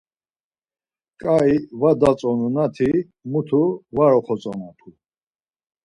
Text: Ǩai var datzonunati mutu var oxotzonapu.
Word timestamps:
Ǩai 1.21 1.53
var 1.79 1.93
datzonunati 2.01 2.89
mutu 3.31 3.63
var 3.95 4.11
oxotzonapu. 4.19 4.89